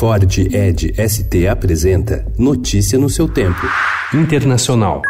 [0.00, 3.60] Ford Ed ST apresenta Notícia no seu tempo.
[4.14, 5.02] Internacional.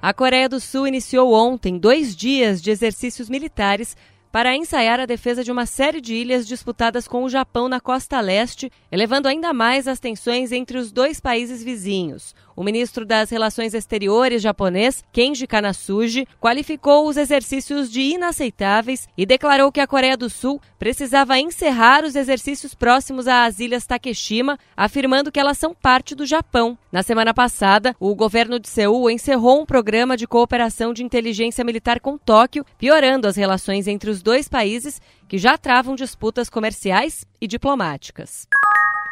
[0.00, 3.96] A Coreia do Sul iniciou ontem dois dias de exercícios militares
[4.30, 8.18] para ensaiar a defesa de uma série de ilhas disputadas com o Japão na costa
[8.20, 12.32] leste, elevando ainda mais as tensões entre os dois países vizinhos.
[12.54, 19.72] O ministro das Relações Exteriores japonês, Kenji Kanasuji, qualificou os exercícios de inaceitáveis e declarou
[19.72, 25.40] que a Coreia do Sul precisava encerrar os exercícios próximos às ilhas Takeshima, afirmando que
[25.40, 26.76] elas são parte do Japão.
[26.90, 32.00] Na semana passada, o governo de Seul encerrou um programa de cooperação de inteligência militar
[32.00, 37.46] com Tóquio, piorando as relações entre os dois países que já travam disputas comerciais e
[37.46, 38.46] diplomáticas.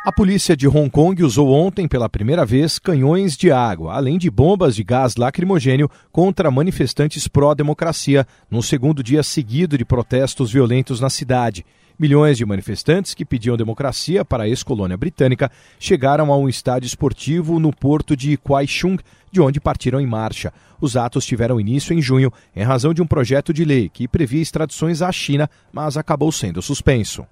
[0.03, 4.31] A polícia de Hong Kong usou ontem pela primeira vez canhões de água, além de
[4.31, 11.11] bombas de gás lacrimogênio contra manifestantes pró-democracia, num segundo dia seguido de protestos violentos na
[11.11, 11.67] cidade.
[11.99, 17.61] Milhões de manifestantes que pediam democracia para a ex-colônia britânica chegaram a um estádio esportivo
[17.61, 18.97] no porto de Kaohsiung,
[19.31, 20.51] de onde partiram em marcha.
[20.81, 24.41] Os atos tiveram início em junho, em razão de um projeto de lei que previa
[24.41, 27.27] extradições à China, mas acabou sendo suspenso.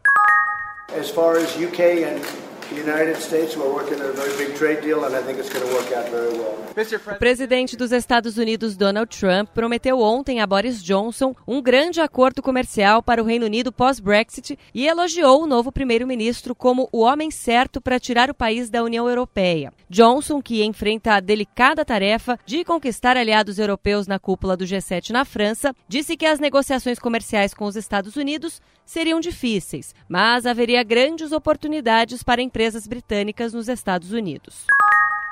[0.95, 1.11] As
[7.15, 12.43] o presidente dos Estados Unidos, Donald Trump, prometeu ontem a Boris Johnson um grande acordo
[12.43, 17.81] comercial para o Reino Unido pós-Brexit e elogiou o novo primeiro-ministro como o homem certo
[17.81, 19.73] para tirar o país da União Europeia.
[19.89, 25.25] Johnson, que enfrenta a delicada tarefa de conquistar aliados europeus na cúpula do G7 na
[25.25, 31.31] França, disse que as negociações comerciais com os Estados Unidos seriam difíceis, mas haveria grandes
[31.31, 32.58] oportunidades para empresas
[32.89, 34.67] britânicas nos Estados Unidos.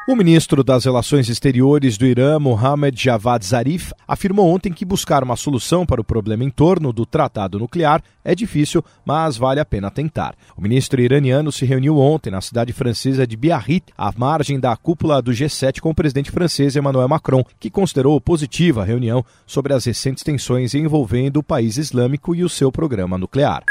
[0.08, 5.34] O ministro das Relações Exteriores do Irã, Mohammad Javad Zarif, afirmou ontem que buscar uma
[5.34, 9.91] solução para o problema em torno do tratado nuclear é difícil, mas vale a pena
[9.91, 10.36] tentar.
[10.56, 15.20] O ministro iraniano se reuniu ontem na cidade francesa de Biarritz, à margem da cúpula
[15.20, 19.84] do G7 com o presidente francês Emmanuel Macron, que considerou positiva a reunião sobre as
[19.84, 23.64] recentes tensões envolvendo o país islâmico e o seu programa nuclear.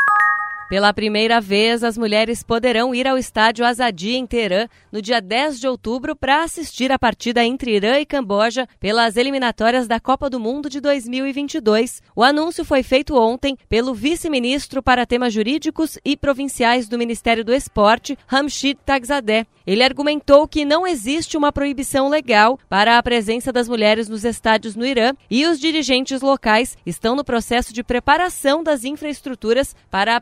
[0.68, 5.60] Pela primeira vez, as mulheres poderão ir ao estádio Azadi em Teherã no dia 10
[5.60, 10.40] de outubro para assistir a partida entre Irã e Camboja pelas eliminatórias da Copa do
[10.40, 12.02] Mundo de 2022.
[12.16, 17.54] O anúncio foi feito ontem pelo vice-ministro para temas jurídicos e provinciais do Ministério do
[17.54, 19.46] Esporte, Hamshid Tagzadeh.
[19.68, 24.76] Ele argumentou que não existe uma proibição legal para a presença das mulheres nos estádios
[24.76, 30.22] no Irã e os dirigentes locais estão no processo de preparação das infraestruturas para a